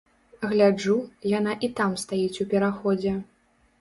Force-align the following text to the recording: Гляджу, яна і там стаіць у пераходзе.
Гляджу, 0.53 0.95
яна 1.37 1.53
і 1.67 1.71
там 1.81 1.91
стаіць 2.05 2.41
у 2.47 2.51
пераходзе. 2.55 3.13